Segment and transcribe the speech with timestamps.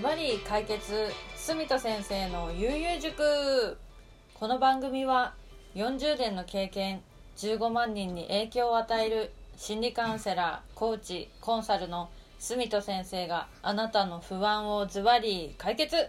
[0.00, 3.76] ズバリ解決住田先生の悠々塾。
[4.32, 5.34] この番組は
[5.74, 7.02] 40年の経験
[7.36, 12.08] 15万人に影響を与える心理カウンセラーコーチコンサルの
[12.38, 16.08] 住田先生があなたの不安をズバリ解決。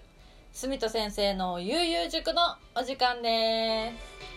[0.54, 2.42] 住田先生の悠々塾の
[2.73, 3.92] お時間で
[4.26, 4.31] す。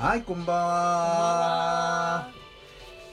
[0.00, 2.30] はい、こんばんは。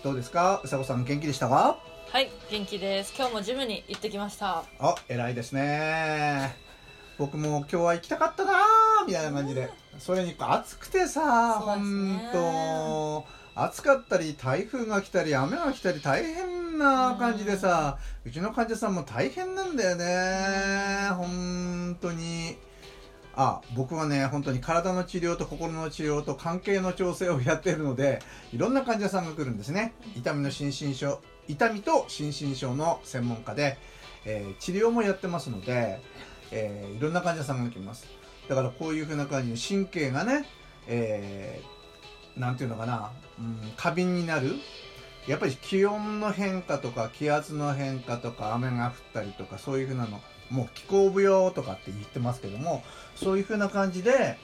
[0.05, 1.77] どうですか、うさこさん元気でしたか？
[2.13, 6.55] はい元気です今日もジムに行ってきましたあ、偉いですね。
[7.17, 9.69] 僕も今日は行きたかったなーみたいな感じで。
[9.99, 13.25] それに暑くてさ、本当。
[13.53, 22.55] 暑かったり台風が来たり雨が来たり大変な感じでさ、うちの患者さんも大変なんだよね本当に
[23.39, 28.19] あ僕はね本当に体の治療と心の治療と関係の調整をやっているので
[28.51, 29.93] いろんな患者さんが来るんですね。
[30.15, 33.77] 痛みの心身症痛みと心身症の専門家で、
[34.25, 36.01] えー治療もやってますので、
[36.51, 38.07] えーいろんな患者さんが来ます。
[38.49, 40.45] だからこういうふうな感じに神経がね、
[40.87, 41.77] えー
[42.57, 44.55] ていうのかな、うん、過敏になる。
[45.27, 50.21] やっぱり気温の変化とか気圧の変化とか雨が降ったりとかそういうふうなの。
[50.49, 52.83] もう気候不要とかって言ってますけども
[53.15, 54.37] そういうふうな感じで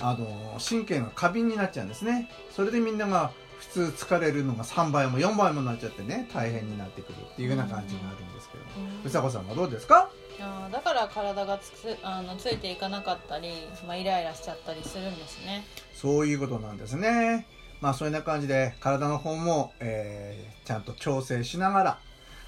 [0.00, 2.28] あの神経が過敏になっちゃうんですね。
[2.50, 8.70] それでみんなが普通疲れるのが3倍も4倍もなっちゃってね大変になってくるっていうような感じがあるんですけども。
[9.04, 10.10] うさこさんはどうですか？
[10.40, 13.50] あーだから体がつくあのついていかなかったり、
[13.86, 15.64] まあ、イライラしちゃったりするんですね。
[15.94, 17.46] そういうことなんですね。
[17.80, 21.98] まあそういう感じで体の方も、えーちゃんと調整しながら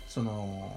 [0.08, 0.72] その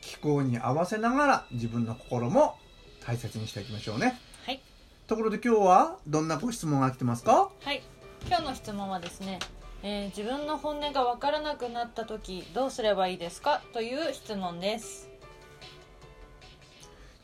[0.00, 2.56] 気候に合わせながら自分の心も
[3.04, 4.18] 大切にしていきましょうね。
[4.44, 4.60] はい。
[5.06, 7.50] ところで今日はどんなご質問が来てますか？
[7.60, 7.82] はい。
[8.26, 9.38] 今日の質問はですね、
[9.82, 13.62] えー自分の本音が分からなくなった時どうすればいいですか？
[13.72, 15.08] という質問です。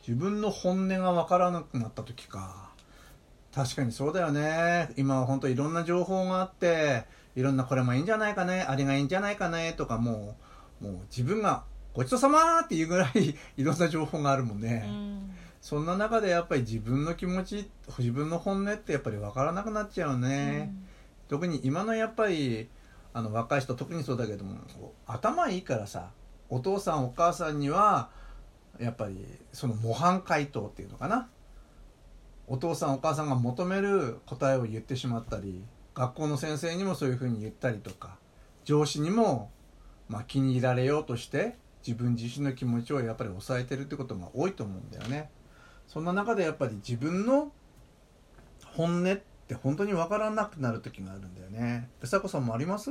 [0.07, 2.71] 自分の本音がわからなくなった時か。
[3.55, 4.91] 確かにそうだよね。
[4.97, 10.37] 今は本当いろんな情報があっていろんなこれもいいんじゃないかねあれがいいんじゃないかねとかも
[10.83, 11.65] うもう自分が
[11.97, 15.31] ごちそうさまっていうぐらい いろんな情報があるもんね、うん。
[15.63, 20.75] そんな中でやっぱり自分の気持ち自分の本音ってやっぱりわからなくなっちゃうね、
[21.29, 22.69] 特に今のやっぱり
[23.15, 24.59] あの若い人特にそうだけども
[25.07, 26.11] 頭いいからさ
[26.51, 28.11] お父さんお母さんには
[28.79, 29.25] やっぱり
[29.55, 31.29] その模範回答っていうのかな。
[32.47, 35.65] お父さんお母さんが求める答えを言ってしまったり
[35.95, 38.19] 学校の先生にもそういうふうに言ったりとか
[38.65, 39.51] 上司にも、
[40.09, 41.57] まあ、気に入られようとして
[41.87, 45.31] 自分自身の気持ちをやっぱり抑えてるってことが多いと思うんだよね。
[45.87, 47.53] そんな中でやっぱり自分の
[48.75, 49.17] 本音っ
[49.47, 51.89] て本当に分からなくなる時があるんだよね。
[52.01, 52.91] うさこさんもあります？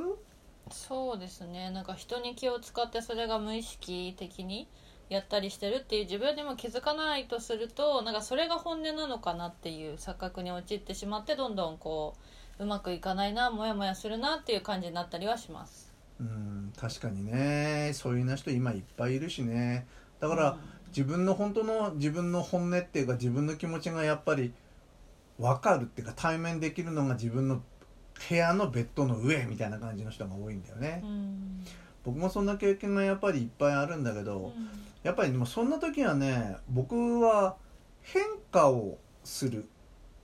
[0.72, 4.68] そうですねなんか人に気を使ってそれが無意識的に
[5.10, 12.16] やったりしてるっていう自分でも気づかないとするとなんかそれが本音なのかなっていう錯覚に陥ってしまってどんどんこ
[12.58, 17.92] ううまくいかないなモヤモヤするなっていう感じになったりはしますうん確かにね。
[17.94, 19.86] そういうな人今いっぱいいるしね。
[20.20, 24.54] だから、自分の本当の自分の本音っていうか自分の気持ちがやっぱり
[25.38, 27.62] 分かるっていうか対面できるのが自分の
[28.30, 31.66] 部屋のベッドの上みたいな感じの人が多いんだよね、うん。
[32.06, 34.54] 僕もそんな経験がやっぱりいっぱいあるんだけど、
[35.04, 37.58] やっぱりでもそんな時はね僕は
[38.02, 39.68] 変化をする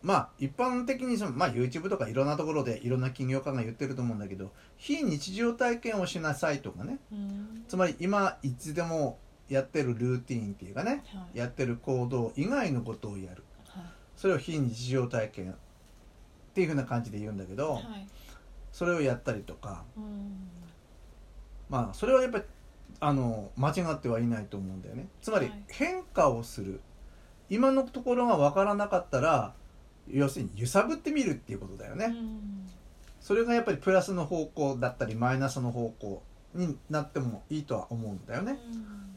[0.02, 7.00] まあ一般的にその、まあ、YouTube とかいろんなところでいろんな起業家が言ってると思うんだけど非日常体験をしなさいとかね。
[7.12, 7.64] うん。
[7.68, 9.20] つまり今いつでも
[9.50, 11.38] やってるルーティーンっていうかねはい。
[11.38, 13.44] やってる行動以外のことをやる。
[13.68, 13.84] はい。
[14.16, 15.56] それを非日常体験っ
[16.54, 18.08] ていうふうな感じで言うんだけどはい。
[18.72, 20.48] それをやったりとかうん。
[21.70, 22.44] まあそれはやっぱり
[23.00, 25.08] あの間違ってはいないと思うんだよね。
[25.22, 25.64] つまりはい。
[25.68, 26.82] 変化をする。
[27.50, 29.54] 今のところが分からなかったら
[30.08, 32.68] 要するに揺さぶってみるっていうことだよね、うん。
[33.20, 38.60] それがやっぱりプラスの方向だったりマイナスの方向になってもいいとは思うんだよね。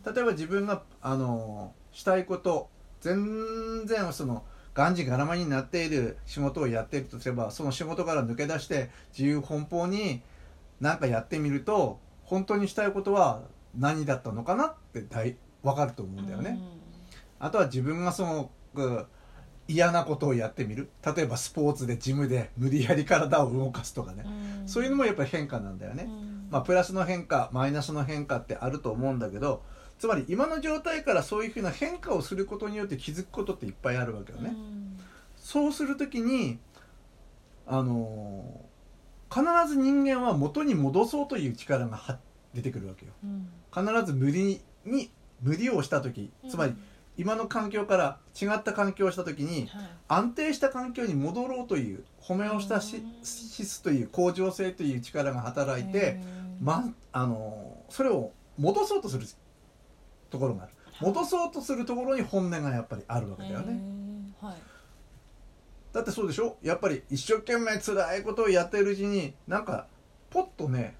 [0.04, 2.68] 例えば自分があのしたいこと
[3.00, 4.44] 全然その
[4.74, 10.20] がんじがらまになっている仕事をやっているとすればその仕事から抜け出して自由奔放に
[10.80, 13.42] 何かやってみると本当にしたいことは
[13.76, 16.58] 何だったのかなって大分かると思うんだよね。
[17.38, 19.06] あとは自分がそのう
[19.66, 20.90] 嫌なことをやってみる。
[21.04, 24.24] 例えばスポーツでジムで無理やり体を動かすとかね、
[24.60, 24.68] うん。
[24.68, 26.04] そういうのもやっぱり変化なんだよね。
[26.04, 26.34] うん。
[26.50, 29.62] まあ、プラスの変化マイナスの変化ってあると思うんだけど
[29.98, 35.00] つまり今の状態からそういうふうな変化をすることによって気づくことっていっぱいあるわけよね、うん。
[35.36, 36.58] そうするときに
[37.66, 38.60] あの
[39.32, 42.18] 必ず人間は元に戻そうという力がは
[42.52, 43.12] 出てくるわけよ。
[43.24, 43.48] うん。
[43.72, 46.74] 必ず無理に無理をした時つまり
[47.16, 49.88] 今の環境から違った環境をした時にはい。
[50.08, 56.20] 安定した環境に戻ろうというホメオスタシスという向上性という力が働いて、
[56.60, 59.26] ま、あのそれを戻そうとする
[60.30, 60.72] ところがある。
[61.00, 63.80] 戻そうとするところに本音がやっぱりあるわけだよね、
[64.40, 64.54] はい。
[65.92, 66.56] だってそうでしょ？
[66.62, 69.88] やっぱり一生懸命辛いことをやってるうちになんか
[70.30, 70.96] ポッとね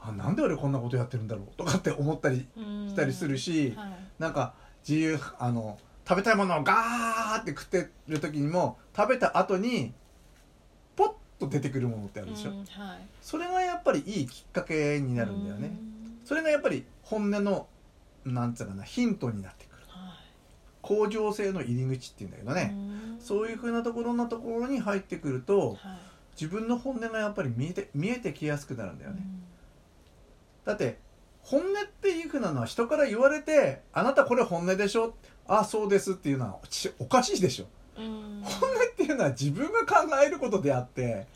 [0.00, 3.96] あなんで俺こんなことやってるんだろうとかって思ったりうんしたりするし、はい。
[4.18, 4.54] なんか
[4.88, 5.78] 自由あの
[6.08, 9.92] 食べたいものをガーって食ってる時にも食べた後に
[10.94, 12.66] ポッと出てくるものってあるでしょ、うんはい。
[13.20, 16.18] それがやっぱりいいきっかけになるんだよね、うん。
[16.24, 17.66] それがやっぱり本音の
[18.24, 19.82] なんつうかなヒントになってくる。
[19.88, 20.18] はい。
[20.82, 22.76] 向上性の入り口っていうんだけどね、う
[23.16, 23.16] ん。
[23.20, 25.78] そういうふうなところのところに入ってくるとはい。
[26.38, 29.22] 自分の本音がやっぱり見えて見えてきやすくなるんだよね、
[30.66, 30.98] だって
[31.48, 35.14] 本音っていうふうなのは人から言われて「あなたこれ本音でしょ?」
[35.46, 37.66] あそうです」っていうのはちおかしいでしょ。
[37.96, 38.42] うん。
[38.42, 41.26] 本音っていうのは自分が考えることであってはい。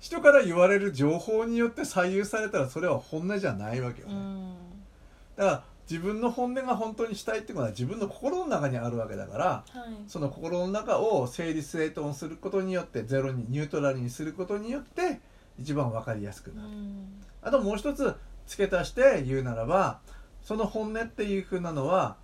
[0.00, 4.54] 人から言われる情報によって左右されたらそれは本音じゃないわけよね、うん。
[5.36, 9.64] だから自分の本音が本当にしたいってことは自分の心の中にあるわけだからはい。
[10.06, 15.20] その心の中を整理整頓することによってゼロにニュートラルにすることによって
[15.58, 17.22] 一番分かりやすくうなる、ん。
[17.42, 18.14] あともう一つ
[18.46, 20.00] 付け足して言うならば
[20.42, 22.16] その本音っていうふうなのは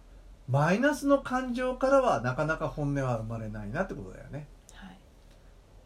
[0.49, 4.49] マイナスの感情からはなかなか本音は生まれないなってことだよね。
[4.75, 4.99] はい。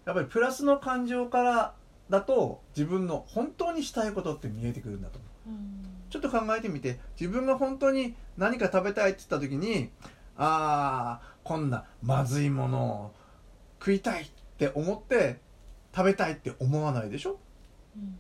[0.07, 1.75] やっぱりプラスの感情から
[2.09, 5.51] だと自分の本当にしたいことって見えてくるんだと思う。
[5.51, 5.85] うん。
[6.11, 9.91] ちょっと考えてみて自分が本当に何か食べたいって言った時に
[10.37, 13.15] ああこんなまずいものを
[13.81, 14.27] 食いたいっ
[14.59, 15.41] て思って
[15.95, 17.39] 食べたいって思わないでしょ？
[17.97, 18.19] うん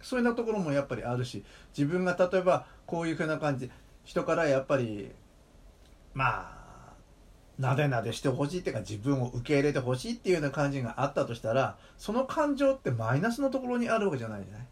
[0.00, 1.44] そういうところもやっぱりあるし
[1.76, 3.70] 自分が例えばこういうふうな感じ
[4.04, 5.10] 人からやっぱり
[6.14, 6.24] ま
[6.54, 6.58] あ
[7.58, 14.66] なでなでしてほしいっていうか自分を受け入れてほしいっていうような感じがあったとしたらその感情ってマイナスのところにあるわけじゃないじゃない？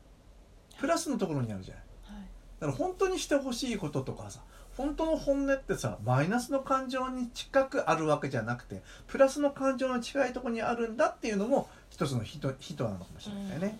[0.79, 1.85] プラスのところにあるじゃない？
[2.15, 2.27] はい。
[2.61, 4.41] だから本当にしてほしいこととかさ
[4.77, 12.49] 本当の本音ってさマイナスの感情に近くあるわけじゃなくてプラスの感情の近いところにあるんだっていうのも一つのヒント
[12.85, 13.77] なのかもしれないよね、はい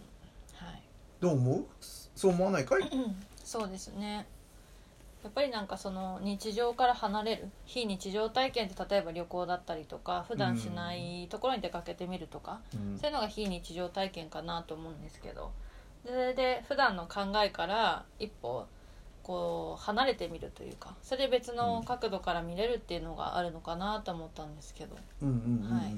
[1.21, 1.67] どう思う？
[1.81, 2.83] そう思わないかい？
[2.83, 4.27] うんそうですね。
[5.25, 7.51] やっぱりなんかその日常から離れる。
[7.65, 12.99] 非日常体験って例えば旅行だったりとか普段しないところに出かけてみるとか、うん。
[12.99, 15.53] そういうのが非日常体験かなと思うんですけど。
[16.05, 18.65] それで普段の考えから一歩
[19.25, 25.77] こう離れてみるというかそれで別の角度から見れるっていうのがあるのかなと思ったんですけど、うんうんうんうん。
[25.77, 25.95] はい。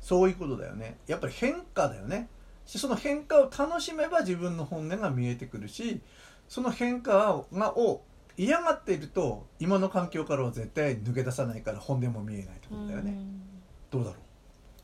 [0.00, 0.98] そういうことだよね。
[1.08, 2.28] やっぱり変化だよね
[2.70, 6.00] しその変化を楽しめば自分の本音が見えてくるし
[6.48, 8.02] その変化をがを
[8.36, 13.10] 嫌がっていると今の環境からは絶対抜け出さないから本音も見えないってことだよね。
[13.10, 13.42] うん。
[13.90, 14.16] どうだろ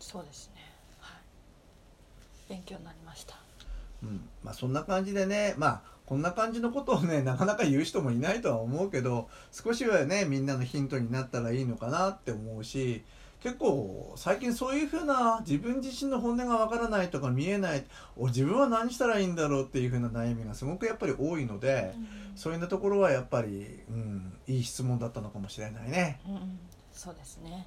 [0.00, 0.62] そうですね。
[0.99, 1.21] はい。
[2.49, 3.37] 勉強になりました。
[4.03, 13.05] う、うん、まあそんな感じでねまあこんな感じのことをねなかなか言う人もいないとは思うけど少しはねみんなのヒントになったらいいのかなって思うし
[13.43, 17.84] 結構最近そういうふうな自分自身の本音がわからないとか見えない
[18.16, 21.94] お自分は何したらいいんだろうっていうふうな悩みがすごくやっぱり多いので、
[22.34, 26.20] そういうところはやっぱり、うん、いい質問だったのかもしれないね。
[26.26, 26.58] うんうん。
[26.93, 27.66] そうですね。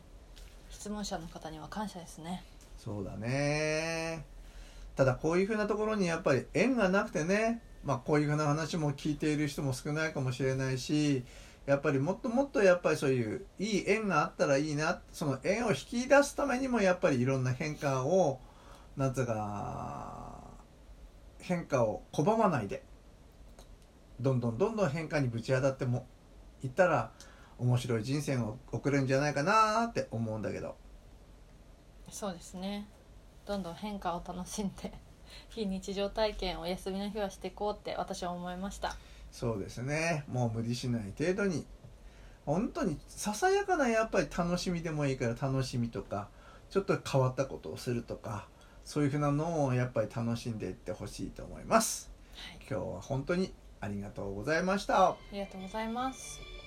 [0.69, 2.43] 質問者の方には感謝ですね。
[2.77, 4.25] そうだね。
[4.95, 11.23] ただこういうふうなところにやっぱり縁がなくてね、まあ、こういうふうな話も聞いている人も少ないかもしれないし
[11.69, 18.39] やっぱりもっともっとやっぱりそういういい縁があったらいいなその縁を引き出すためにもやっぱりいろんな変化を
[18.97, 20.41] なんつうか
[21.37, 22.81] 変化を拒まないで
[24.19, 26.07] どんどんどんどん変化にぶち当たっても
[26.63, 27.11] いったら
[27.59, 30.75] 面白い人生を送れるんじゃないかなって思うんだけど。
[32.09, 32.87] そうですね
[33.45, 34.91] どんどん変化を楽しんで
[35.49, 38.95] 非日常体験をお休みの日はしていこうって私は思いました
[39.31, 40.23] そうですね。
[40.27, 41.65] もう無理しない程度に。
[42.45, 46.29] 本当にささやかなやっぱり楽しみでもいいから楽しみとか
[46.71, 48.47] ちょっと変わったことをするとか
[48.83, 52.09] そういうふうなのをやっぱり楽しんでいってほしいと思います。
[52.33, 52.59] はい。
[52.67, 55.09] 今日は本当にありがとうございました。
[55.09, 56.58] ありがとうございます